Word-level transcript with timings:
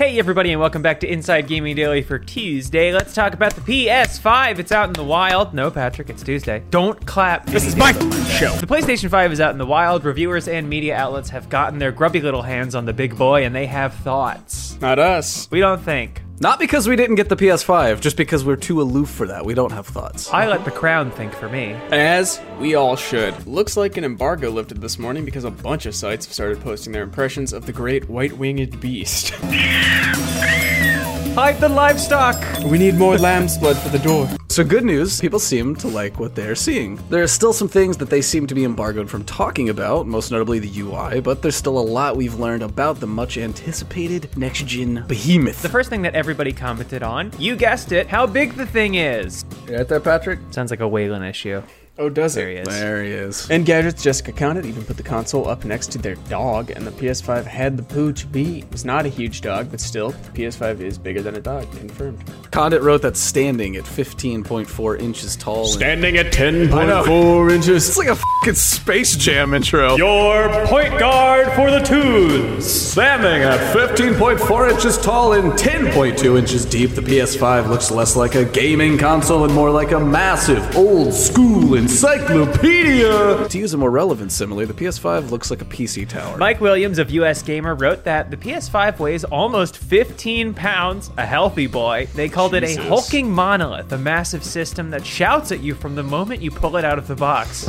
Hey, 0.00 0.18
everybody, 0.18 0.50
and 0.50 0.58
welcome 0.58 0.80
back 0.80 1.00
to 1.00 1.06
Inside 1.06 1.46
Gaming 1.46 1.76
Daily 1.76 2.00
for 2.00 2.18
Tuesday. 2.18 2.90
Let's 2.90 3.12
talk 3.12 3.34
about 3.34 3.54
the 3.54 3.60
PS5. 3.60 4.58
It's 4.58 4.72
out 4.72 4.88
in 4.88 4.94
the 4.94 5.04
wild. 5.04 5.52
No, 5.52 5.70
Patrick, 5.70 6.08
it's 6.08 6.22
Tuesday. 6.22 6.62
Don't 6.70 7.04
clap. 7.04 7.44
This 7.44 7.66
is 7.66 7.76
my 7.76 7.92
show. 7.92 8.56
The 8.56 8.66
PlayStation 8.66 9.10
5 9.10 9.30
is 9.30 9.42
out 9.42 9.52
in 9.52 9.58
the 9.58 9.66
wild. 9.66 10.06
Reviewers 10.06 10.48
and 10.48 10.70
media 10.70 10.96
outlets 10.96 11.28
have 11.28 11.50
gotten 11.50 11.78
their 11.78 11.92
grubby 11.92 12.22
little 12.22 12.40
hands 12.40 12.74
on 12.74 12.86
the 12.86 12.94
big 12.94 13.18
boy, 13.18 13.44
and 13.44 13.54
they 13.54 13.66
have 13.66 13.92
thoughts. 13.92 14.80
Not 14.80 14.98
us. 14.98 15.50
We 15.50 15.60
don't 15.60 15.82
think. 15.82 16.22
Not 16.42 16.58
because 16.58 16.88
we 16.88 16.96
didn't 16.96 17.16
get 17.16 17.28
the 17.28 17.36
PS5, 17.36 18.00
just 18.00 18.16
because 18.16 18.46
we're 18.46 18.56
too 18.56 18.80
aloof 18.80 19.10
for 19.10 19.26
that. 19.26 19.44
We 19.44 19.52
don't 19.52 19.72
have 19.72 19.86
thoughts. 19.86 20.32
I 20.32 20.48
let 20.48 20.64
the 20.64 20.70
crown 20.70 21.10
think 21.10 21.34
for 21.34 21.50
me. 21.50 21.72
As 21.90 22.40
we 22.58 22.74
all 22.76 22.96
should. 22.96 23.46
Looks 23.46 23.76
like 23.76 23.98
an 23.98 24.04
embargo 24.04 24.48
lifted 24.48 24.80
this 24.80 24.98
morning 24.98 25.26
because 25.26 25.44
a 25.44 25.50
bunch 25.50 25.84
of 25.84 25.94
sites 25.94 26.24
have 26.24 26.32
started 26.32 26.62
posting 26.62 26.94
their 26.94 27.02
impressions 27.02 27.52
of 27.52 27.66
the 27.66 27.74
great 27.74 28.08
white 28.08 28.32
winged 28.38 28.80
beast. 28.80 29.34
Hide 31.34 31.60
the 31.60 31.68
livestock! 31.68 32.44
we 32.64 32.76
need 32.76 32.96
more 32.96 33.16
lamb's 33.16 33.56
blood 33.56 33.76
for 33.76 33.88
the 33.88 34.00
door. 34.00 34.28
So 34.48 34.64
good 34.64 34.84
news, 34.84 35.20
people 35.20 35.38
seem 35.38 35.76
to 35.76 35.86
like 35.86 36.18
what 36.18 36.34
they're 36.34 36.56
seeing. 36.56 36.96
There 37.08 37.22
are 37.22 37.28
still 37.28 37.52
some 37.52 37.68
things 37.68 37.96
that 37.98 38.10
they 38.10 38.20
seem 38.20 38.48
to 38.48 38.54
be 38.54 38.64
embargoed 38.64 39.08
from 39.08 39.24
talking 39.24 39.68
about, 39.68 40.08
most 40.08 40.32
notably 40.32 40.58
the 40.58 40.80
UI, 40.80 41.20
but 41.20 41.40
there's 41.40 41.54
still 41.54 41.78
a 41.78 41.80
lot 41.80 42.16
we've 42.16 42.34
learned 42.34 42.64
about 42.64 42.98
the 42.98 43.06
much 43.06 43.38
anticipated 43.38 44.36
next 44.36 44.66
gen 44.66 45.04
behemoth. 45.06 45.62
The 45.62 45.68
first 45.68 45.88
thing 45.88 46.02
that 46.02 46.16
everybody 46.16 46.52
commented 46.52 47.04
on, 47.04 47.32
you 47.38 47.54
guessed 47.54 47.92
it, 47.92 48.08
how 48.08 48.26
big 48.26 48.54
the 48.54 48.66
thing 48.66 48.96
is. 48.96 49.44
You 49.68 49.76
right 49.76 49.88
there, 49.88 50.00
Patrick? 50.00 50.40
Sounds 50.50 50.72
like 50.72 50.80
a 50.80 50.84
Waylon 50.84 51.28
issue. 51.28 51.62
Oh, 52.00 52.08
does 52.08 52.32
There 52.34 52.48
he 52.48 52.54
it? 52.54 52.66
is. 52.66 52.80
There 52.80 53.04
he 53.04 53.10
is. 53.10 53.46
Engadget's 53.50 54.02
Jessica 54.02 54.32
Conditt 54.32 54.64
even 54.64 54.82
put 54.84 54.96
the 54.96 55.02
console 55.02 55.46
up 55.46 55.66
next 55.66 55.92
to 55.92 55.98
their 55.98 56.14
dog, 56.30 56.70
and 56.70 56.86
the 56.86 56.90
PS5 56.92 57.44
had 57.44 57.76
the 57.76 57.82
pooch 57.82 58.30
beat. 58.32 58.64
It's 58.72 58.86
not 58.86 59.04
a 59.04 59.10
huge 59.10 59.42
dog, 59.42 59.70
but 59.70 59.80
still, 59.82 60.12
the 60.12 60.30
PS5 60.30 60.80
is 60.80 60.96
bigger 60.96 61.20
than 61.20 61.36
a 61.36 61.42
dog, 61.42 61.70
confirmed. 61.76 62.24
Conditt 62.52 62.80
wrote 62.80 63.02
that 63.02 63.18
standing 63.18 63.76
at 63.76 63.84
15.4 63.84 64.96
inches 64.98 65.36
tall. 65.36 65.64
and- 65.64 65.72
Standing 65.74 66.16
at 66.16 66.32
10.4 66.32 67.50
inches. 67.52 67.86
It's 67.88 67.98
like 67.98 68.08
a 68.08 68.16
fucking 68.16 68.54
Space 68.54 69.14
Jam 69.16 69.52
intro. 69.52 69.96
Your 69.96 70.48
point 70.68 70.98
guard 70.98 71.52
for 71.52 71.70
the 71.70 71.80
Toons! 71.80 72.64
Standing 72.64 73.42
at 73.42 73.60
15.4 73.74 74.70
inches 74.70 74.96
tall 74.96 75.34
and 75.34 75.52
10.2 75.52 76.38
inches 76.38 76.64
deep, 76.64 76.92
the 76.94 77.02
PS5 77.02 77.68
looks 77.68 77.90
less 77.90 78.16
like 78.16 78.36
a 78.36 78.46
gaming 78.46 78.96
console 78.96 79.44
and 79.44 79.52
more 79.52 79.70
like 79.70 79.92
a 79.92 80.00
massive, 80.00 80.74
old 80.74 81.12
school 81.12 81.74
encyclopedia. 81.90 83.48
To 83.48 83.58
use 83.58 83.74
a 83.74 83.76
more 83.76 83.90
relevant 83.90 84.30
simile, 84.30 84.64
the 84.64 84.72
PS5 84.72 85.30
looks 85.30 85.50
like 85.50 85.60
a 85.60 85.64
PC 85.64 86.08
tower. 86.08 86.36
Mike 86.38 86.60
Williams 86.60 86.98
of 86.98 87.10
US 87.10 87.42
Gamer 87.42 87.74
wrote 87.74 88.04
that 88.04 88.30
the 88.30 88.36
PS5 88.36 89.00
weighs 89.00 89.24
almost 89.24 89.76
15 89.76 90.54
pounds, 90.54 91.10
a 91.16 91.26
healthy 91.26 91.66
boy. 91.66 92.06
They 92.14 92.28
called 92.28 92.54
it 92.54 92.62
a 92.62 92.76
hulking 92.76 93.30
monolith, 93.30 93.90
a 93.90 93.98
massive 93.98 94.44
system 94.44 94.90
that 94.90 95.04
shouts 95.04 95.50
at 95.50 95.60
you 95.60 95.74
from 95.74 95.96
the 95.96 96.04
moment 96.04 96.40
you 96.40 96.52
pull 96.52 96.76
it 96.76 96.84
out 96.84 96.98
of 96.98 97.08
the 97.08 97.16
box. 97.16 97.66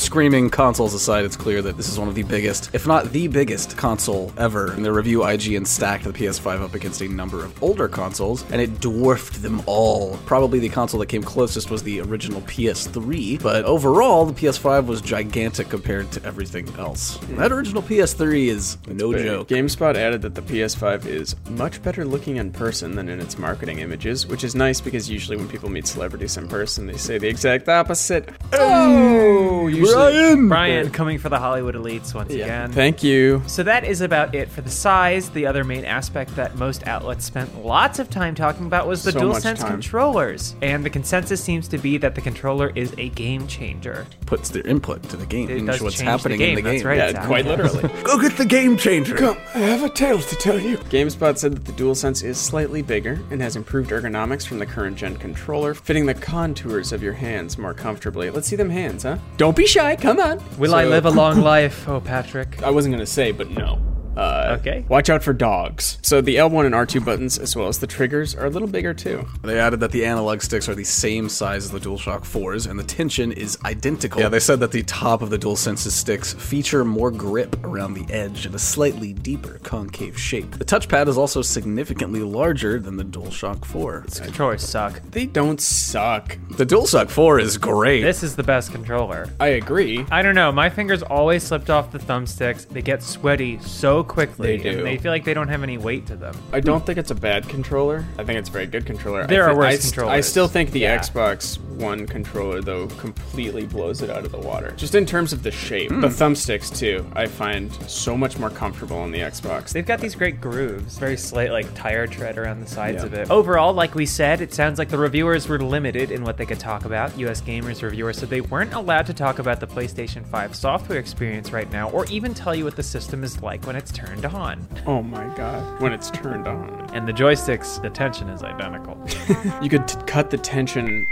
Screaming 0.00 0.50
consoles 0.50 0.94
aside, 0.94 1.24
it's 1.24 1.36
clear 1.36 1.62
that 1.62 1.76
this 1.76 1.88
is 1.88 1.98
one 1.98 2.08
of 2.08 2.14
the 2.14 2.22
biggest, 2.22 2.70
if 2.72 2.86
not 2.86 3.10
the 3.12 3.26
biggest, 3.28 3.76
console 3.76 4.32
ever. 4.36 4.72
In 4.74 4.82
their 4.82 4.92
review, 4.92 5.20
IGN 5.20 5.66
stacked 5.66 6.04
the 6.04 6.12
PS5 6.12 6.62
up 6.62 6.74
against 6.74 7.00
a 7.00 7.08
number 7.08 7.44
of 7.44 7.60
older 7.62 7.88
consoles, 7.88 8.44
and 8.50 8.60
it 8.60 8.80
dwarfed 8.80 9.42
them 9.42 9.62
all. 9.66 10.16
Probably 10.26 10.58
the 10.58 10.68
console 10.68 11.00
that 11.00 11.06
came 11.06 11.22
closest 11.22 11.63
was 11.70 11.82
the 11.82 12.00
original 12.00 12.40
PS3, 12.42 13.42
but 13.42 13.64
overall, 13.64 14.26
the 14.26 14.32
PS5 14.32 14.86
was 14.86 15.00
gigantic 15.00 15.68
compared 15.68 16.10
to 16.12 16.24
everything 16.24 16.68
else. 16.78 17.16
Hmm. 17.16 17.36
That 17.36 17.52
original 17.52 17.82
PS3 17.82 18.46
is 18.46 18.78
no 18.86 19.12
Big. 19.12 19.24
joke. 19.24 19.48
GameSpot 19.48 19.96
added 19.96 20.22
that 20.22 20.34
the 20.34 20.42
PS5 20.42 21.06
is 21.06 21.36
much 21.50 21.82
better 21.82 22.04
looking 22.04 22.36
in 22.36 22.50
person 22.52 22.94
than 22.94 23.08
in 23.08 23.20
its 23.20 23.38
marketing 23.38 23.78
images, 23.80 24.26
which 24.26 24.44
is 24.44 24.54
nice 24.54 24.80
because 24.80 25.10
usually 25.10 25.36
when 25.36 25.48
people 25.48 25.68
meet 25.70 25.86
celebrities 25.86 26.36
in 26.36 26.48
person, 26.48 26.86
they 26.86 26.96
say 26.96 27.18
the 27.18 27.28
exact 27.28 27.68
opposite. 27.68 28.28
Oh, 28.52 29.64
oh 29.64 29.66
usually. 29.68 30.48
Brian 30.48 30.90
coming 30.90 31.18
for 31.18 31.28
the 31.28 31.38
Hollywood 31.38 31.74
elites 31.74 32.14
once 32.14 32.32
Yeah. 32.32 32.44
again. 32.44 32.72
Thank 32.72 33.02
you. 33.02 33.42
So 33.46 33.62
that 33.62 33.84
is 33.84 34.00
about 34.00 34.34
it 34.34 34.48
for 34.48 34.60
the 34.60 34.70
size. 34.70 35.30
The 35.30 35.46
other 35.46 35.64
main 35.64 35.84
aspect 35.84 36.34
that 36.36 36.56
most 36.56 36.86
outlets 36.86 37.24
spent 37.24 37.64
lots 37.64 37.98
of 37.98 38.10
time 38.10 38.34
talking 38.34 38.66
about 38.66 38.86
was 38.86 39.02
the 39.02 39.12
So 39.12 39.28
much 39.28 39.42
DualSense 39.42 39.66
controllers. 39.66 40.54
And 40.62 40.84
the 40.84 40.90
consensus 40.90 41.43
seems 41.44 41.68
to 41.68 41.78
be 41.78 41.98
that 41.98 42.14
the 42.14 42.20
controller 42.20 42.72
is 42.74 42.94
a 42.98 43.10
game 43.10 43.46
changer. 43.46 44.06
Puts 44.26 44.48
their 44.48 44.66
input 44.66 45.02
to 45.10 45.16
the 45.16 45.26
game, 45.26 45.50
It 45.50 45.58
and 45.58 45.66
does 45.66 45.80
what's 45.82 45.96
change 45.96 46.04
the 46.06 46.10
happening 46.10 46.38
game, 46.38 46.58
in 46.58 46.64
the 46.64 46.70
that's 46.70 46.82
game. 46.82 46.88
right. 46.88 46.96
Yeah, 46.98 47.06
Exactly. 47.08 47.28
quite 47.28 47.46
literally. 47.46 47.82
Go 48.02 48.18
get 48.20 48.36
the 48.36 48.44
game 48.44 48.76
changer. 48.76 49.14
Come, 49.16 49.36
I 49.54 49.58
have 49.58 49.82
a 49.82 49.88
tale 49.88 50.18
to 50.20 50.36
tell 50.36 50.58
you. 50.58 50.78
GameSpot 50.78 51.36
said 51.38 51.52
that 51.54 51.64
the 51.64 51.72
DualSense 51.72 52.24
is 52.24 52.38
slightly 52.38 52.82
bigger 52.82 53.20
and 53.30 53.40
has 53.40 53.56
improved 53.56 53.90
ergonomics 53.90 54.46
from 54.46 54.58
the 54.58 54.66
current 54.66 54.96
gen 54.96 55.16
controller, 55.16 55.74
fitting 55.74 56.06
the 56.06 56.14
contours 56.14 56.92
of 56.92 57.02
your 57.02 57.12
hands 57.12 57.58
more 57.58 57.74
comfortably. 57.74 58.30
Let's 58.30 58.48
see 58.48 58.56
them 58.56 58.70
hands, 58.70 59.02
huh? 59.02 59.18
Don't 59.36 59.56
be 59.56 59.66
shy, 59.66 59.96
come 59.96 60.18
on. 60.20 60.42
Will 60.58 60.74
I 60.74 60.84
live 60.84 61.04
a 61.06 61.10
long 61.22 61.40
life? 61.40 61.88
Oh, 61.88 62.00
Patrick. 62.00 62.62
I 62.62 62.70
wasn't 62.70 62.94
gonna 62.94 63.06
say, 63.06 63.30
but 63.32 63.50
no. 63.50 63.78
Uh, 64.16 64.56
Okay. 64.60 64.84
Watch 64.88 65.10
out 65.10 65.22
for 65.22 65.32
dogs. 65.32 65.98
So 66.02 66.20
the 66.20 66.36
L1 66.36 66.66
and 66.66 66.74
R2 66.74 67.04
buttons, 67.04 67.38
as 67.38 67.56
well 67.56 67.66
as 67.68 67.78
the 67.78 67.86
triggers, 67.86 68.34
are 68.34 68.46
a 68.46 68.50
little 68.50 68.68
bigger 68.68 68.94
too. 68.94 69.26
They 69.42 69.58
added 69.58 69.80
that 69.80 69.90
the 69.90 70.04
analog 70.04 70.42
sticks 70.42 70.68
are 70.68 70.74
the 70.74 70.84
same 70.84 71.28
size 71.28 71.64
as 71.64 71.70
the 71.70 71.80
DualShock 71.80 72.20
4s, 72.20 72.68
and 72.70 72.78
the 72.78 72.84
tension 72.84 73.32
is 73.32 73.58
identical. 73.64 74.20
Yeah, 74.20 74.28
they 74.28 74.38
said 74.40 74.60
that 74.60 74.70
the 74.70 74.82
top 74.84 75.22
of 75.22 75.30
the 75.30 75.38
DualSense's 75.38 75.94
sticks 75.94 76.32
feature 76.34 76.84
more 76.84 77.10
grip 77.10 77.56
around 77.64 77.94
the 77.94 78.06
edge 78.12 78.46
and 78.46 78.54
a 78.54 78.58
slightly 78.58 79.12
deeper 79.12 79.58
concave 79.64 80.18
shape. 80.18 80.52
The 80.58 80.64
touchpad 80.64 81.08
is 81.08 81.18
also 81.18 81.42
significantly 81.42 82.20
larger 82.22 82.78
than 82.78 82.96
the 82.96 83.04
DualShock 83.04 83.64
4. 83.64 84.04
Controllers 84.22 84.62
suck. 84.62 85.00
They 85.10 85.26
don't 85.26 85.60
suck. 85.60 86.38
The 86.50 86.66
DualShock 86.66 87.10
4 87.10 87.40
is 87.40 87.58
great. 87.58 88.02
This 88.02 88.22
is 88.22 88.36
the 88.36 88.42
best 88.44 88.70
controller. 88.70 89.28
I 89.40 89.48
agree. 89.48 90.06
I 90.12 90.22
don't 90.22 90.34
know. 90.36 90.52
My 90.52 90.70
fingers 90.70 91.02
always 91.02 91.42
slipped 91.42 91.70
off 91.70 91.90
the 91.90 91.98
thumbsticks. 91.98 92.68
They 92.68 92.82
get 92.82 93.02
sweaty 93.02 93.58
so 93.58 94.03
quickly, 94.04 94.56
They 94.58 94.70
do. 94.70 94.78
and 94.78 94.86
they 94.86 94.96
feel 94.98 95.10
like 95.10 95.24
they 95.24 95.34
don't 95.34 95.48
have 95.48 95.62
any 95.62 95.78
weight 95.78 96.06
to 96.06 96.16
them. 96.16 96.34
I 96.52 96.60
don't 96.60 96.84
think 96.86 96.98
it's 96.98 97.10
a 97.10 97.14
bad 97.14 97.48
controller. 97.48 98.04
I 98.18 98.24
think 98.24 98.38
it's 98.38 98.48
a 98.48 98.52
very 98.52 98.66
good 98.66 98.86
controller. 98.86 99.26
There 99.26 99.48
I 99.48 99.52
are 99.52 99.56
worse 99.56 99.66
I 99.74 99.76
st- 99.78 100.06
I 100.08 100.20
still 100.20 100.48
think 100.48 100.70
the 100.70 100.80
Yeah. 100.80 100.98
Xbox 100.98 101.58
One 101.76 102.06
controller, 102.06 102.60
though, 102.60 102.86
completely 102.86 103.66
blows 103.66 104.02
it 104.02 104.10
out 104.10 104.24
of 104.24 104.32
the 104.32 104.38
water. 104.38 104.72
Just 104.76 104.94
in 104.94 105.06
terms 105.06 105.32
of 105.32 105.42
the 105.42 105.50
shape. 105.50 105.90
The 105.90 105.96
hmm. 105.96 106.04
thumbsticks, 106.06 106.76
too, 106.76 107.06
I 107.14 107.26
find 107.26 107.72
so 107.88 108.16
much 108.16 108.38
more 108.38 108.50
comfortable 108.50 108.96
on 108.96 109.10
the 109.10 109.20
Xbox. 109.20 109.72
They've 109.72 109.86
got 109.86 110.00
these 110.00 110.14
great 110.14 110.40
grooves, 110.40 110.98
very 110.98 111.16
slight, 111.16 111.50
like 111.50 111.72
tire 111.74 112.06
tread 112.06 112.38
around 112.38 112.60
the 112.60 112.66
sides 112.66 113.02
Yeah. 113.02 113.06
of 113.06 113.14
it. 113.14 113.30
Overall, 113.30 113.72
like 113.72 113.94
we 113.94 114.06
said, 114.06 114.40
it 114.40 114.54
sounds 114.54 114.78
like 114.78 114.88
the 114.88 114.98
reviewers 114.98 115.48
were 115.48 115.58
limited 115.58 116.10
in 116.10 116.22
what 116.24 116.36
they 116.36 116.46
could 116.46 116.60
talk 116.60 116.84
about. 116.84 117.16
US 117.18 117.40
Gamers 117.40 117.82
reviewers 117.82 118.18
said 118.18 118.30
they 118.30 118.40
weren't 118.40 118.72
allowed 118.72 119.06
to 119.06 119.14
talk 119.14 119.38
about 119.38 119.60
the 119.60 119.66
PlayStation 119.66 120.24
5 120.26 120.54
software 120.54 120.98
experience 120.98 121.52
right 121.52 121.70
now, 121.72 121.90
or 121.90 122.06
even 122.06 122.34
tell 122.34 122.54
you 122.54 122.64
what 122.64 122.76
the 122.76 122.82
system 122.82 123.24
is 123.24 123.42
like 123.42 123.66
when 123.66 123.76
it's 123.76 123.92
turned 123.92 124.24
on. 124.24 124.66
Oh 124.86 125.02
my 125.02 125.26
god. 125.36 125.80
When 125.80 125.92
it's 125.92 126.10
turned 126.10 126.46
on. 126.46 126.88
And 126.92 127.08
the 127.08 127.12
joysticks, 127.12 127.80
the 127.82 127.90
tension 127.90 128.28
is 128.28 128.42
identical. 128.42 128.98
You 129.62 129.68
could 129.70 129.86
t- 129.88 129.98
cut 130.06 130.30
the 130.30 130.36
tension 130.38 131.06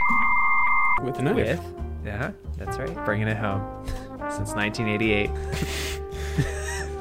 with 1.02 1.18
a 1.18 1.22
knife. 1.22 1.36
With, 1.36 1.60
yeah, 2.04 2.32
that's 2.58 2.78
right, 2.78 3.04
bringing 3.04 3.28
it 3.28 3.36
home 3.36 3.62
since 4.30 4.52
1988. 4.54 5.30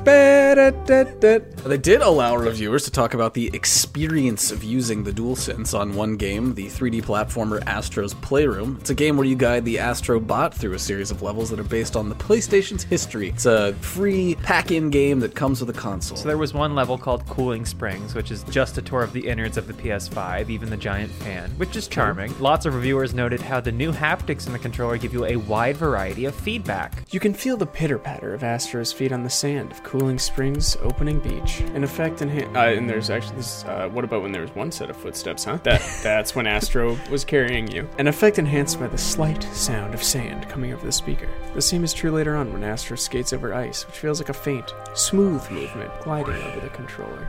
They 0.03 1.77
did 1.77 2.01
allow 2.01 2.35
reviewers 2.35 2.85
to 2.85 2.91
talk 2.91 3.13
about 3.13 3.35
the 3.35 3.51
experience 3.53 4.51
of 4.51 4.63
using 4.63 5.03
the 5.03 5.11
DualSense 5.11 5.77
on 5.77 5.93
one 5.95 6.15
game, 6.17 6.55
the 6.55 6.65
3D 6.65 7.03
platformer 7.03 7.61
Astro's 7.67 8.15
Playroom. 8.15 8.77
It's 8.81 8.89
a 8.89 8.95
game 8.95 9.15
where 9.15 9.25
you 9.25 9.35
guide 9.35 9.63
the 9.63 9.77
Astro 9.77 10.19
bot 10.19 10.55
through 10.55 10.73
a 10.73 10.79
series 10.79 11.11
of 11.11 11.21
levels 11.21 11.51
that 11.51 11.59
are 11.59 11.63
based 11.63 11.95
on 11.95 12.09
the 12.09 12.15
PlayStation's 12.15 12.83
history. 12.83 13.29
It's 13.29 13.45
a 13.45 13.73
free 13.75 14.35
pack-in 14.43 14.89
game 14.89 15.19
that 15.19 15.35
comes 15.35 15.59
with 15.59 15.69
a 15.69 15.79
console. 15.79 16.17
So 16.17 16.27
there 16.27 16.37
was 16.37 16.53
one 16.53 16.73
level 16.73 16.97
called 16.97 17.25
Cooling 17.27 17.65
Springs, 17.65 18.15
which 18.15 18.31
is 18.31 18.43
just 18.45 18.77
a 18.77 18.81
tour 18.81 19.03
of 19.03 19.13
the 19.13 19.27
innards 19.27 19.57
of 19.57 19.67
the 19.67 19.73
PS5, 19.73 20.49
even 20.49 20.69
the 20.69 20.77
giant 20.77 21.11
fan, 21.11 21.51
which 21.51 21.75
is 21.75 21.87
charming. 21.87 22.33
Lots 22.39 22.65
of 22.65 22.73
reviewers 22.73 23.13
noted 23.13 23.39
how 23.39 23.61
the 23.61 23.71
new 23.71 23.91
haptics 23.91 24.47
in 24.47 24.53
the 24.53 24.59
controller 24.59 24.97
give 24.97 25.13
you 25.13 25.25
a 25.25 25.35
wide 25.35 25.77
variety 25.77 26.25
of 26.25 26.33
feedback. 26.33 27.03
You 27.11 27.19
can 27.19 27.33
feel 27.33 27.55
the 27.55 27.67
pitter 27.67 27.99
patter 27.99 28.33
of 28.33 28.43
Astro's 28.43 28.91
feet 28.91 29.11
on 29.11 29.23
the 29.23 29.29
sand 29.29 29.71
of 29.71 29.83
Cooling 29.91 30.19
Springs 30.19 30.77
opening 30.77 31.19
beach. 31.19 31.59
In 31.75 31.83
effect, 31.83 32.19
enhan- 32.19 32.55
uh, 32.55 32.77
and 32.77 32.89
there's 32.89 33.09
actually 33.09 33.35
this. 33.35 33.65
Uh, 33.65 33.89
what 33.89 34.05
about 34.05 34.21
when 34.21 34.31
there 34.31 34.41
was 34.41 34.55
one 34.55 34.71
set 34.71 34.89
of 34.89 34.95
footsteps? 34.95 35.43
Huh? 35.43 35.57
That 35.63 35.81
that's 36.01 36.33
when 36.33 36.47
Astro 36.47 36.97
was 37.09 37.25
carrying 37.25 37.69
you. 37.69 37.89
An 37.97 38.07
effect 38.07 38.39
enhanced 38.39 38.79
by 38.79 38.87
the 38.87 38.97
slight 38.97 39.43
sound 39.51 39.93
of 39.93 40.01
sand 40.01 40.47
coming 40.47 40.71
over 40.71 40.85
the 40.85 40.93
speaker. 40.93 41.27
The 41.55 41.61
same 41.61 41.83
is 41.83 41.91
true 41.91 42.09
later 42.11 42.37
on 42.37 42.53
when 42.53 42.63
Astro 42.63 42.95
skates 42.95 43.33
over 43.33 43.53
ice, 43.53 43.85
which 43.85 43.97
feels 43.97 44.21
like 44.21 44.29
a 44.29 44.33
faint, 44.33 44.73
smooth 44.93 45.51
movement 45.51 45.91
gliding 46.03 46.41
over 46.41 46.61
the 46.61 46.69
controller. 46.69 47.27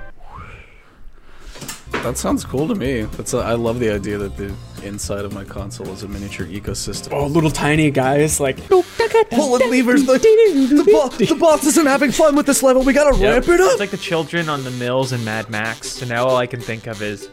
That 1.91 2.17
sounds 2.17 2.45
cool 2.45 2.69
to 2.69 2.77
me. 2.77 3.03
That's 3.03 3.35
a, 3.35 3.39
I 3.39 3.55
love 3.55 3.81
the 3.81 3.91
idea 3.91 4.19
that 4.19 4.37
the 4.37 4.55
inside 4.83 5.25
of 5.25 5.33
my 5.33 5.45
console 5.45 5.89
is 5.91 6.03
a 6.03 6.09
miniature 6.09 6.47
ecosystem. 6.47 7.13
Oh, 7.13 7.27
little 7.27 7.51
tiny 7.51 7.91
guys 7.91 8.41
like 8.41 8.59
Pulling 9.31 9.71
levers, 9.71 10.05
the, 10.05 10.19
the, 10.19 10.91
boss, 10.93 11.17
the 11.17 11.35
boss 11.35 11.65
isn't 11.65 11.87
having 11.87 12.11
fun 12.11 12.37
with 12.37 12.47
this 12.47 12.63
level. 12.63 12.83
We 12.83 12.93
gotta 12.93 13.17
ramp 13.17 13.49
it 13.49 13.61
up. 13.61 13.73
It's 13.73 13.81
like 13.81 13.91
the 13.91 13.97
children 13.97 14.49
on 14.49 14.65
the 14.65 14.71
mills 14.73 15.13
in 15.13 15.25
Mad 15.25 15.49
Max. 15.51 15.89
So 15.89 16.07
now 16.07 16.27
all 16.27 16.37
I 16.37 16.47
can 16.47 16.61
think 16.61 16.87
of 16.87 17.01
is 17.01 17.29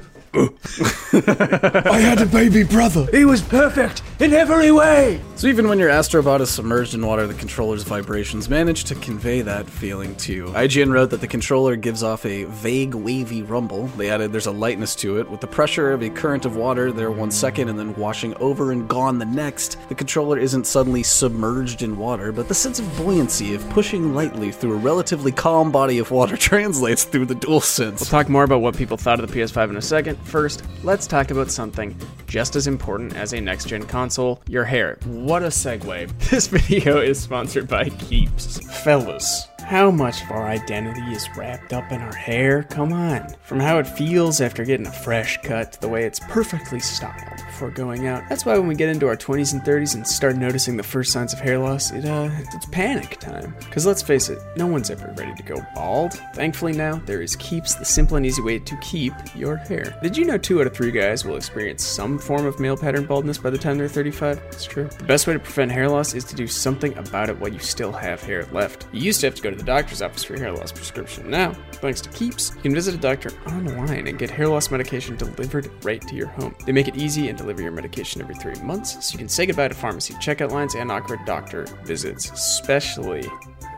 I 1.13 2.00
had 2.00 2.21
a 2.21 2.25
baby 2.25 2.63
brother. 2.63 3.07
He 3.11 3.25
was 3.25 3.41
perfect 3.41 4.01
in 4.19 4.33
every 4.33 4.69
way. 4.69 5.21
So 5.36 5.48
even 5.48 5.69
when 5.69 5.80
your 5.80 5.89
Astrobot 5.89 6.42
is 6.42 6.50
submerged 6.50 6.94
in 6.94 7.06
water, 7.06 7.25
the 7.25 7.33
controller's 7.33 7.83
vibrations 7.83 8.50
manage 8.50 8.83
to 8.86 8.95
convey 8.95 9.42
that 9.44 9.69
feeling 9.69 10.13
too. 10.16 10.48
IGN 10.48 10.92
wrote 10.92 11.12
that 11.12 11.21
the 11.21 11.27
controller 11.27 11.77
gives 11.77 12.04
off 12.04 12.25
a 12.25 12.44
vague, 12.44 12.94
wavy 12.94 13.44
rumble. 13.44 13.88
They 13.88 14.10
added 14.10 14.33
there's 14.33 14.48
a 14.48 14.51
lightness 14.51 14.94
to 14.95 15.19
it. 15.19 15.30
With 15.30 15.39
the 15.39 15.48
pressure 15.48 15.94
of 15.94 16.04
a 16.04 16.10
current 16.10 16.45
of 16.45 16.57
water 16.57 16.92
there 16.92 17.12
one 17.12 17.31
second 17.31 17.69
and 17.69 17.80
then 17.80 17.95
washing 17.95 18.36
over 18.36 18.74
and 18.74 18.89
gone 18.89 19.19
the 19.19 19.25
next, 19.25 19.77
the 19.88 19.95
controller 19.95 20.38
isn't 20.38 20.68
suddenly 20.68 21.01
submerged 21.01 21.81
in 21.81 21.98
water, 21.98 22.33
but 22.33 22.50
the 22.50 22.54
sense 22.54 22.80
of 22.80 22.98
buoyancy 22.98 23.56
of 23.56 23.68
pushing 23.69 24.13
lightly 24.13 24.51
through 24.51 24.74
a 24.74 24.77
relatively 24.77 25.31
calm 25.31 25.71
body 25.71 25.98
of 25.98 26.12
water 26.12 26.36
translates 26.50 27.06
through 27.06 27.25
the 27.25 27.36
DualSense. 27.36 28.01
We'll 28.01 28.07
talk 28.07 28.27
more 28.27 28.44
about 28.44 28.60
what 28.60 28.75
people 28.75 28.98
thought 28.98 29.21
of 29.21 29.31
the 29.31 29.39
PS5 29.39 29.69
in 29.69 29.77
a 29.77 29.81
second. 29.81 30.18
First, 30.25 30.66
let's 30.83 31.07
talk 31.07 31.31
about 31.31 31.50
something 31.50 31.95
just 32.27 32.57
as 32.57 32.68
important 32.68 33.16
as 33.16 33.31
a 33.33 33.39
next 33.39 33.69
gen 33.69 33.83
console 33.83 34.08
your 34.47 34.65
hair. 34.65 34.97
What 35.06 35.44
a 35.44 35.47
segue. 35.47 36.09
This 36.29 36.47
video 36.47 37.00
is 37.00 37.19
sponsored 37.19 37.67
by 37.67 37.89
Keeps. 37.89 38.59
Fellas, 38.83 39.47
how 39.59 39.91
much 39.91 40.23
of 40.23 40.31
our 40.31 40.47
identity 40.47 41.01
is 41.11 41.27
wrapped 41.35 41.73
up 41.73 41.91
in 41.91 42.01
our 42.01 42.15
hair? 42.15 42.63
Come 42.63 42.94
on. 42.94 43.27
From 43.44 43.59
how 43.59 43.77
it 43.77 43.88
feels 43.88 44.41
after 44.41 44.65
getting 44.65 44.88
a 44.88 44.91
fresh 44.91 45.38
cut 45.44 45.73
to 45.73 45.81
the 45.81 45.89
way 45.89 46.06
it's 46.06 46.19
perfectly 46.21 46.79
styled 46.79 47.39
before 47.59 47.69
going 47.71 48.07
out. 48.07 48.23
That's 48.29 48.45
why 48.45 48.57
when 48.57 48.67
we 48.67 48.75
get 48.75 48.88
into 48.88 49.06
our 49.06 49.17
20s 49.17 49.51
and 49.51 49.61
30s 49.61 49.94
and 49.94 50.07
start 50.07 50.38
noticing 50.38 50.77
the 50.77 50.83
first 50.83 51.11
signs 51.11 51.33
of 51.33 51.39
hair 51.39 51.57
loss, 51.59 51.91
it 51.91 52.06
uh 52.06 52.29
it's 52.53 52.65
panic 52.67 53.19
time. 53.19 53.53
Cuz 53.69 53.85
let's 53.85 54.01
face 54.01 54.29
it, 54.29 54.39
no 54.56 54.65
one's 54.65 54.89
ever 54.89 55.13
ready 55.17 55.33
to 55.35 55.44
go 55.44 55.61
bald. 55.75 56.13
Thankfully 56.33 56.71
now 56.71 57.01
there 57.06 57.21
is 57.21 57.35
Keeps, 57.35 57.75
the 57.75 57.83
simple 57.83 58.15
and 58.15 58.25
easy 58.25 58.41
way 58.41 58.59
to 58.59 58.77
keep 58.77 59.13
your 59.35 59.57
hair. 59.57 59.94
Did 60.01 60.15
you 60.15 60.23
know 60.23 60.38
2 60.38 60.61
out 60.61 60.67
of 60.67 60.73
3 60.73 60.89
guys 60.91 61.25
will 61.25 61.35
experience 61.35 61.83
some 61.83 62.17
form 62.17 62.45
of 62.45 62.61
male 62.61 62.77
pattern 62.77 63.06
baldness 63.06 63.38
by 63.38 63.50
the 63.50 63.57
time 63.57 63.77
they're 63.77 63.89
35? 63.89 64.38
It's 64.47 64.63
true. 64.63 64.88
The 64.97 65.03
best 65.03 65.27
way 65.27 65.33
to 65.33 65.39
prevent 65.39 65.73
hair 65.73 65.89
loss 65.89 66.13
is 66.13 66.23
to 66.25 66.35
do 66.35 66.47
something 66.47 66.97
about 66.97 67.29
it 67.29 67.38
while 67.39 67.51
you 67.51 67.59
still 67.59 67.91
have 67.91 68.23
hair 68.23 68.45
left. 68.53 68.88
You 68.94 69.01
used 69.01 69.19
to 69.19 69.27
have 69.27 69.35
to 69.35 69.41
go 69.41 69.50
to 69.50 69.57
the 69.57 69.63
doctor's 69.63 70.01
office 70.01 70.23
for 70.23 70.38
hair 70.38 70.53
loss 70.53 70.71
prescription. 70.71 71.29
Now, 71.29 71.51
thanks 71.73 72.00
to 72.01 72.09
Keeps, 72.11 72.56
you 72.56 72.61
can 72.61 72.73
visit 72.73 72.95
a 72.95 72.97
doctor 72.97 73.31
online 73.47 74.07
and 74.07 74.17
get 74.17 74.29
hair 74.29 74.47
loss 74.47 74.71
medication 74.71 75.17
delivered 75.17 75.69
right 75.83 76.01
to 76.07 76.15
your 76.15 76.27
home. 76.27 76.56
They 76.65 76.71
make 76.71 76.88
it 76.88 76.95
easy 76.95 77.27
and 77.27 77.38
deliver 77.49 77.63
your 77.63 77.71
medication 77.71 78.21
every 78.21 78.35
three 78.35 78.53
months, 78.61 79.03
so 79.03 79.13
you 79.13 79.17
can 79.17 79.27
say 79.27 79.43
goodbye 79.43 79.67
to 79.67 79.73
pharmacy 79.73 80.13
checkout 80.15 80.51
lines 80.51 80.75
and 80.75 80.91
awkward 80.91 81.19
doctor 81.25 81.63
visits, 81.83 82.29
especially 82.29 83.25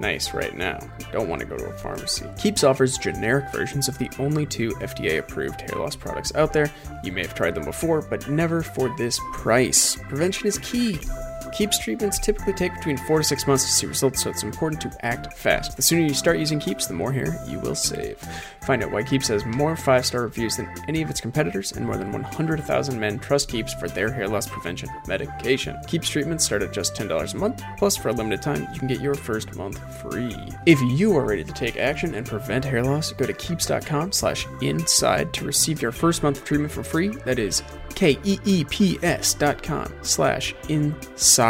nice 0.01 0.33
right 0.33 0.57
now. 0.57 0.77
Don't 1.13 1.29
want 1.29 1.39
to 1.39 1.47
go 1.47 1.56
to 1.56 1.68
a 1.68 1.77
pharmacy. 1.77 2.25
Keeps 2.38 2.65
offers 2.65 2.97
generic 2.97 3.50
versions 3.53 3.88
of 3.88 3.97
the 3.97 4.09
only 4.19 4.45
two 4.45 4.71
FDA 4.81 5.19
approved 5.19 5.62
hair 5.62 5.79
loss 5.79 5.95
products 5.95 6.35
out 6.35 6.51
there. 6.51 6.69
You 7.06 7.13
may 7.13 7.21
have 7.21 7.33
tried 7.33 7.56
them 7.56 7.63
before, 7.63 8.01
but 8.01 8.29
never 8.29 8.62
for 8.62 8.94
this 8.97 9.21
price. 9.31 9.95
Prevention 10.09 10.47
is 10.47 10.57
key. 10.57 11.00
Keeps 11.51 11.80
treatments 11.80 12.18
typically 12.18 12.53
take 12.53 12.74
between 12.74 12.98
four 12.98 13.18
to 13.18 13.24
six 13.24 13.45
months 13.45 13.65
to 13.65 13.71
see 13.71 13.86
results, 13.86 14.24
so 14.24 14.30
it's 14.30 14.44
important 14.44 14.81
to 14.81 15.06
act 15.06 15.33
fast. 15.33 15.75
The 15.75 15.81
sooner 15.81 16.01
you 16.01 16.13
start 16.13 16.39
using 16.39 16.59
Keeps, 16.59 16.88
the 16.88 16.94
more 16.94 17.12
hair 17.12 17.38
you 17.45 17.59
will 17.59 17.75
save. 17.75 18.18
Find 18.63 18.83
out 18.83 18.92
why 18.92 19.03
Keeps 19.03 19.27
has 19.27 19.45
more 19.45 19.75
five 19.75 20.06
star 20.06 20.21
reviews 20.21 20.57
than 20.57 20.74
any 20.88 21.01
of 21.01 21.09
its 21.09 21.19
competitors, 21.19 21.74
and 21.74 21.86
more 21.86 21.98
than 21.98 22.12
100,000 22.12 23.00
men 23.00 23.19
trust 23.19 23.50
Keeps 23.50 23.74
for 23.74 23.89
their 23.89 24.12
hair 24.12 24.27
loss 24.27 24.48
prevention 24.48 24.89
medication. 25.07 25.77
Keeps 25.88 26.09
treatments 26.09 26.45
start 26.45 26.62
at 26.62 26.71
just 26.71 26.95
$10 26.95 27.33
a 27.33 27.38
month, 27.38 27.62
plus, 27.77 27.97
for 27.97 28.09
a 28.09 28.13
limited 28.13 28.42
time, 28.42 28.68
you 28.74 28.80
can 28.80 28.88
get 28.88 29.01
your 29.01 29.15
first 29.15 29.54
month 29.56 29.80
free. 30.01 30.38
If 30.65 30.80
you 30.97 31.15
are 31.18 31.25
ready 31.25 31.44
to 31.44 31.54
take 31.54 31.77
action 31.77 32.15
and 32.15 32.25
prevent 32.25 32.63
hair 32.63 32.83
loss, 32.83 33.12
go 33.12 33.25
to 33.25 33.33
keeps.com 33.33 34.13
slash 34.13 34.47
inside 34.62 35.33
to 35.33 35.45
receive 35.45 35.81
your 35.81 35.92
first 35.92 36.24
month 36.24 36.38
of 36.38 36.45
treatment 36.45 36.71
for 36.71 36.83
free. 36.83 37.09
That 37.09 37.39
is 37.39 37.62
K-E-E-P-S 37.95 39.33
dot 39.33 39.62
com 39.62 39.94
slash 40.01 40.56
inside. 40.69 41.41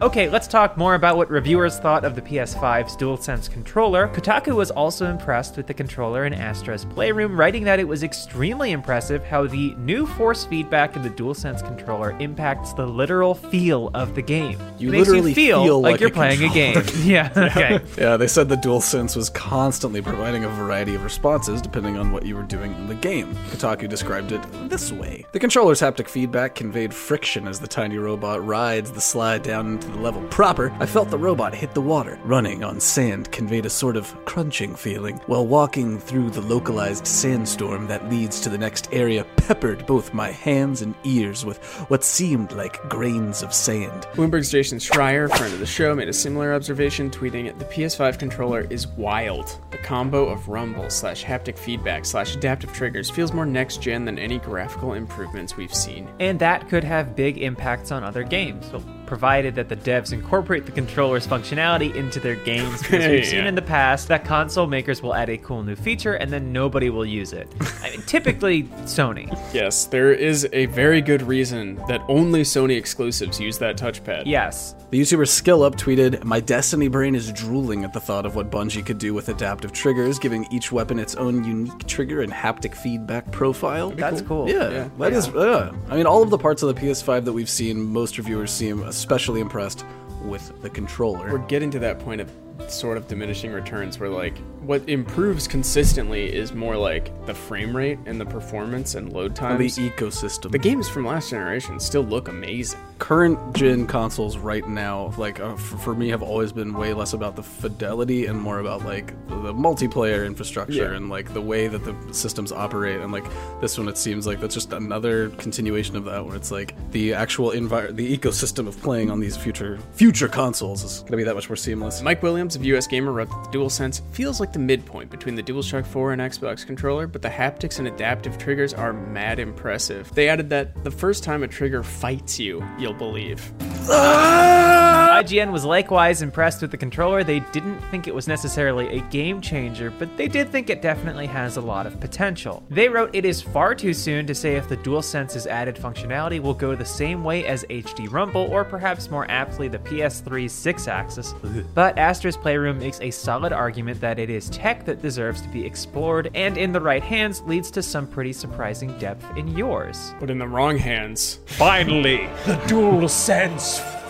Okay, 0.00 0.30
let's 0.30 0.48
talk 0.48 0.78
more 0.78 0.94
about 0.94 1.18
what 1.18 1.28
reviewers 1.28 1.78
thought 1.78 2.02
of 2.02 2.14
the 2.14 2.22
PS5's 2.22 2.96
DualSense 2.96 3.50
controller. 3.50 4.08
Kotaku 4.08 4.56
was 4.56 4.70
also 4.70 5.10
impressed 5.10 5.58
with 5.58 5.66
the 5.66 5.74
controller 5.74 6.24
in 6.24 6.32
Astro's 6.32 6.86
Playroom, 6.86 7.38
writing 7.38 7.64
that 7.64 7.78
it 7.78 7.86
was 7.86 8.02
extremely 8.02 8.72
impressive 8.72 9.22
how 9.22 9.46
the 9.46 9.74
new 9.74 10.06
force 10.06 10.46
feedback 10.46 10.96
in 10.96 11.02
the 11.02 11.10
DualSense 11.10 11.62
controller 11.66 12.16
impacts 12.20 12.72
the 12.72 12.86
literal 12.86 13.34
feel 13.34 13.90
of 13.92 14.14
the 14.14 14.22
game. 14.22 14.58
You 14.78 14.88
it 14.88 14.92
makes 14.92 15.08
literally 15.08 15.30
you 15.32 15.34
feel, 15.34 15.62
feel 15.62 15.80
like, 15.82 15.92
like 15.92 16.00
you're 16.00 16.08
a 16.08 16.12
playing 16.12 16.42
a 16.42 16.48
game. 16.48 16.82
yeah, 17.02 17.30
okay. 17.36 17.80
Yeah, 17.98 18.16
they 18.16 18.28
said 18.28 18.48
the 18.48 18.56
DualSense 18.56 19.14
was 19.14 19.28
constantly 19.28 20.00
providing 20.00 20.44
a 20.44 20.48
variety 20.48 20.94
of 20.94 21.04
responses 21.04 21.60
depending 21.60 21.98
on 21.98 22.12
what 22.12 22.24
you 22.24 22.34
were 22.34 22.44
doing 22.44 22.74
in 22.76 22.86
the 22.86 22.94
game. 22.94 23.34
Kotaku 23.50 23.90
described 23.90 24.32
it 24.32 24.42
this 24.70 24.90
way. 24.90 25.26
The 25.32 25.38
controller's 25.38 25.82
haptic 25.82 26.08
feedback 26.08 26.54
conveyed 26.54 26.94
friction 26.94 27.46
as 27.46 27.60
the 27.60 27.68
tiny 27.68 27.98
robot 27.98 28.42
rides 28.42 28.92
the 28.92 29.02
slide 29.02 29.33
down 29.42 29.66
into 29.66 29.88
the 29.88 29.98
level 29.98 30.22
proper. 30.28 30.72
I 30.80 30.86
felt 30.86 31.10
the 31.10 31.18
robot 31.18 31.54
hit 31.54 31.74
the 31.74 31.80
water. 31.80 32.18
Running 32.24 32.62
on 32.62 32.80
sand 32.80 33.32
conveyed 33.32 33.66
a 33.66 33.70
sort 33.70 33.96
of 33.96 34.14
crunching 34.24 34.74
feeling, 34.74 35.20
while 35.26 35.46
walking 35.46 35.98
through 35.98 36.30
the 36.30 36.40
localized 36.40 37.06
sandstorm 37.06 37.86
that 37.88 38.08
leads 38.08 38.40
to 38.40 38.48
the 38.48 38.58
next 38.58 38.88
area 38.92 39.24
peppered 39.36 39.86
both 39.86 40.14
my 40.14 40.30
hands 40.30 40.82
and 40.82 40.94
ears 41.04 41.44
with 41.44 41.62
what 41.88 42.04
seemed 42.04 42.52
like 42.52 42.80
grains 42.88 43.42
of 43.42 43.52
sand. 43.52 44.06
Bloomberg's 44.14 44.50
Jason 44.50 44.78
Schreier, 44.78 45.28
friend 45.36 45.52
of 45.52 45.60
the 45.60 45.66
show, 45.66 45.94
made 45.94 46.08
a 46.08 46.12
similar 46.12 46.54
observation, 46.54 47.10
tweeting, 47.10 47.58
"The 47.58 47.64
PS5 47.64 48.18
controller 48.18 48.66
is 48.70 48.86
wild. 48.86 49.58
The 49.70 49.78
combo 49.78 50.26
of 50.26 50.48
rumble 50.48 50.90
slash 50.90 51.24
haptic 51.24 51.58
feedback 51.58 52.04
slash 52.04 52.36
adaptive 52.36 52.72
triggers 52.72 53.10
feels 53.10 53.32
more 53.32 53.46
next 53.46 53.82
gen 53.82 54.04
than 54.04 54.18
any 54.18 54.38
graphical 54.38 54.94
improvements 54.94 55.56
we've 55.56 55.74
seen." 55.74 56.08
And 56.20 56.38
that 56.38 56.68
could 56.68 56.84
have 56.84 57.16
big 57.16 57.38
impacts 57.38 57.92
on 57.92 58.04
other 58.04 58.22
games, 58.22 58.70
well, 58.72 58.82
provided 59.06 59.54
that 59.54 59.68
the 59.68 59.76
devs 59.76 60.12
incorporate 60.12 60.66
the 60.66 60.72
controller's 60.72 61.26
functionality 61.26 61.94
into 61.94 62.20
their 62.20 62.36
games. 62.36 62.82
Because 62.82 63.06
we've 63.06 63.26
seen 63.34 63.46
in 63.46 63.54
the 63.54 63.62
past 63.62 64.08
that 64.08 64.24
console 64.24 64.66
makers 64.66 65.02
will 65.02 65.14
add 65.14 65.28
a 65.30 65.38
cool 65.38 65.62
new 65.62 65.76
feature 65.76 66.14
and 66.14 66.32
then 66.32 66.52
nobody 66.52 66.90
will 66.90 67.06
use 67.06 67.32
it. 67.32 67.48
I 67.82 67.90
mean, 67.90 68.02
typically 68.06 68.64
Sony. 68.84 69.28
Yes, 69.52 69.86
there 69.86 70.12
is 70.12 70.48
a 70.52 70.66
very 70.66 71.00
good 71.00 71.22
reason 71.22 71.76
that 71.88 72.02
only 72.08 72.42
Sony 72.42 72.76
exclusives 72.76 73.38
use 73.40 73.58
that 73.58 73.76
touchpad. 73.76 74.22
Yes. 74.26 74.74
The 74.90 75.00
YouTuber 75.00 75.26
SkillUp 75.26 75.74
tweeted, 75.76 76.22
My 76.24 76.40
Destiny 76.40 76.88
brain 76.88 77.14
is 77.14 77.32
drooling 77.32 77.84
at 77.84 77.92
the 77.92 78.00
thought 78.00 78.26
of 78.26 78.36
what 78.36 78.50
Bungie 78.50 78.84
could 78.84 78.98
do 78.98 79.12
with 79.12 79.28
adaptive 79.28 79.72
triggers, 79.72 80.18
giving 80.18 80.46
each 80.52 80.70
weapon 80.70 80.98
its 80.98 81.14
own 81.16 81.42
unique 81.44 81.86
trigger 81.86 82.22
and 82.22 82.32
haptic 82.32 82.74
feedback 82.74 83.30
profile. 83.32 83.90
That's 83.90 84.22
cool. 84.22 84.48
Yeah, 84.48 84.70
Yeah. 84.70 84.88
that 84.98 85.12
is. 85.12 85.28
Yeah. 85.34 85.72
I 85.88 85.96
mean, 85.96 86.06
all 86.06 86.22
of 86.22 86.30
the 86.30 86.38
parts 86.38 86.62
of 86.62 86.72
the 86.74 86.80
PS5 86.80 87.24
that 87.24 87.32
we've 87.32 87.50
seen, 87.50 87.82
most 87.82 88.18
reviewers 88.18 88.50
seem 88.52 88.82
especially 88.96 89.40
impressed 89.40 89.84
with 90.22 90.60
the 90.62 90.70
controller. 90.70 91.30
We're 91.32 91.46
getting 91.46 91.70
to 91.72 91.78
that 91.80 91.98
point 91.98 92.20
of 92.20 92.30
sort 92.68 92.96
of 92.96 93.08
diminishing 93.08 93.52
returns 93.52 93.98
where 93.98 94.08
like 94.08 94.36
what 94.64 94.88
improves 94.88 95.46
consistently 95.46 96.32
is 96.32 96.52
more 96.52 96.76
like 96.76 97.10
the 97.26 97.34
frame 97.34 97.76
rate 97.76 97.98
and 98.06 98.20
the 98.20 98.24
performance 98.26 98.94
and 98.94 99.12
load 99.12 99.34
times. 99.36 99.76
the 99.76 99.90
ecosystem. 99.90 100.50
the 100.50 100.58
games 100.58 100.88
from 100.88 101.04
last 101.06 101.30
generation 101.30 101.78
still 101.78 102.02
look 102.02 102.28
amazing. 102.28 102.78
current 102.98 103.38
gen 103.54 103.86
consoles 103.86 104.38
right 104.38 104.66
now, 104.68 105.12
like 105.18 105.38
uh, 105.40 105.54
for, 105.56 105.76
for 105.78 105.94
me, 105.94 106.08
have 106.08 106.22
always 106.22 106.52
been 106.52 106.72
way 106.74 106.94
less 106.94 107.12
about 107.12 107.36
the 107.36 107.42
fidelity 107.42 108.26
and 108.26 108.40
more 108.40 108.60
about 108.60 108.84
like 108.84 109.08
the 109.28 109.52
multiplayer 109.52 110.24
infrastructure 110.24 110.90
Yeah. 110.90 110.96
and 110.96 111.10
like 111.10 111.34
the 111.34 111.42
way 111.42 111.68
that 111.68 111.84
the 111.84 111.94
systems 112.14 112.50
operate. 112.52 113.00
And 113.00 113.12
like 113.12 113.24
this 113.60 113.76
one, 113.76 113.88
it 113.88 113.98
seems 113.98 114.26
like 114.26 114.40
that's 114.40 114.54
just 114.54 114.72
another 114.72 115.28
continuation 115.30 115.96
of 115.96 116.04
that, 116.06 116.24
where 116.24 116.36
it's 116.36 116.50
like 116.50 116.74
the 116.92 117.12
actual 117.12 117.50
envir- 117.50 117.94
the 117.94 118.16
ecosystem 118.16 118.66
of 118.66 118.80
playing 118.80 119.10
on 119.10 119.20
these 119.20 119.36
future 119.36 119.78
future 119.92 120.28
consoles 120.28 120.82
is 120.84 121.00
gonna 121.00 121.16
be 121.18 121.24
that 121.24 121.34
much 121.34 121.50
more 121.50 121.56
seamless. 121.56 122.00
Mike 122.00 122.22
Williams 122.22 122.56
of 122.56 122.64
US 122.64 122.86
Gamer 122.86 123.12
wrote 123.12 123.28
that 123.28 123.52
the 123.52 123.58
DualSense 123.58 124.00
feels 124.12 124.40
like 124.40 124.52
the 124.54 124.58
midpoint 124.58 125.10
between 125.10 125.34
the 125.34 125.42
DualShock 125.42 125.84
4 125.84 126.12
and 126.12 126.22
Xbox 126.22 126.64
controller, 126.66 127.06
but 127.06 127.20
the 127.20 127.28
haptics 127.28 127.78
and 127.78 127.86
adaptive 127.86 128.38
triggers 128.38 128.72
are 128.72 128.92
mad 128.92 129.38
impressive. 129.38 130.10
They 130.14 130.28
added 130.28 130.48
that 130.50 130.82
the 130.82 130.90
first 130.90 131.22
time 131.22 131.42
a 131.42 131.48
trigger 131.48 131.82
fights 131.82 132.40
you, 132.40 132.64
you'll 132.78 132.94
believe. 132.94 133.52
Ah! 133.90 135.20
IGN 135.22 135.52
was 135.52 135.64
likewise 135.64 136.22
impressed 136.22 136.60
with 136.60 136.72
the 136.72 136.76
controller. 136.76 137.22
They 137.22 137.38
didn't 137.38 137.78
think 137.90 138.08
it 138.08 138.14
was 138.14 138.26
necessarily 138.26 138.98
a 138.98 139.00
game 139.10 139.40
changer, 139.40 139.92
but 139.96 140.14
they 140.16 140.26
did 140.26 140.50
think 140.50 140.68
it 140.68 140.82
definitely 140.82 141.26
has 141.26 141.56
a 141.56 141.60
lot 141.60 141.86
of 141.86 142.00
potential. 142.00 142.64
They 142.68 142.88
wrote, 142.88 143.14
It 143.14 143.24
is 143.24 143.40
far 143.40 143.76
too 143.76 143.94
soon 143.94 144.26
to 144.26 144.34
say 144.34 144.56
if 144.56 144.68
the 144.68 144.76
DualSense's 144.76 145.46
added 145.46 145.76
functionality 145.76 146.40
will 146.40 146.52
go 146.52 146.74
the 146.74 146.84
same 146.84 147.22
way 147.22 147.46
as 147.46 147.64
HD 147.70 148.10
Rumble, 148.10 148.42
or 148.50 148.64
perhaps 148.64 149.08
more 149.08 149.30
aptly 149.30 149.68
the 149.68 149.78
PS3's 149.78 150.52
6 150.52 150.88
axis. 150.88 151.34
But 151.74 151.96
Astro's 151.98 152.36
Playroom 152.36 152.78
makes 152.78 153.00
a 153.00 153.10
solid 153.10 153.52
argument 153.52 154.00
that 154.00 154.18
it 154.18 154.30
is 154.30 154.50
tech 154.50 154.84
that 154.84 155.00
deserves 155.00 155.40
to 155.42 155.48
be 155.48 155.64
explored, 155.64 156.30
and 156.34 156.58
in 156.58 156.72
the 156.72 156.80
right 156.80 157.02
hands 157.02 157.40
leads 157.42 157.70
to 157.72 157.82
some 157.82 158.06
pretty 158.06 158.32
surprising 158.32 158.96
depth 158.98 159.24
in 159.36 159.48
yours. 159.56 160.12
But 160.20 160.30
in 160.30 160.38
the 160.38 160.46
wrong 160.48 160.76
hands, 160.76 161.38
Finally, 161.46 162.28
the 162.46 162.56
Dual 162.66 162.98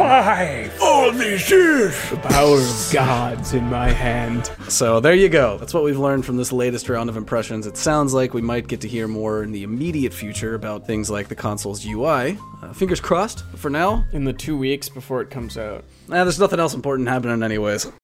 Sense 0.05 0.73
5! 0.73 0.83
All 0.83 1.11
these 1.13 1.51
years! 1.51 2.11
the 2.11 2.17
power 2.19 2.59
of 2.59 2.91
God's 2.93 3.55
in 3.55 3.65
my 3.65 3.89
hand. 3.91 4.51
So 4.69 5.01
there 5.01 5.15
you 5.15 5.29
go. 5.29 5.57
That's 5.59 5.73
what 5.73 5.83
we've 5.83 5.99
learned 5.99 6.27
from 6.27 6.37
this 6.37 6.53
latest 6.53 6.89
round 6.89 7.09
of 7.09 7.17
impressions. 7.17 7.67
It 7.67 7.77
sounds 7.77 8.13
like 8.13 8.35
we 8.35 8.43
might 8.43 8.67
get 8.69 8.81
to 8.83 8.89
hear 8.89 9.09
more 9.09 9.43
in 9.43 9.53
the 9.53 9.63
immediate 9.63 10.13
future 10.13 10.55
about 10.55 10.87
things 10.87 11.09
like 11.11 11.29
the 11.29 11.35
console's 11.35 11.87
UI. 11.87 12.37
Uh, 12.63 12.73
fingers 12.75 13.01
crossed. 13.01 13.45
But 13.51 13.61
for 13.61 13.71
now, 13.71 14.05
In 14.13 14.25
the 14.25 14.33
two 14.33 14.57
weeks 14.59 14.89
before 14.89 15.21
it 15.23 15.31
comes 15.31 15.57
out. 15.57 15.85
eh, 16.13 16.23
there's 16.23 16.39
nothing 16.41 16.61
else 16.61 16.75
important 16.75 17.09
happening 17.09 17.43
anyways. 17.43 17.87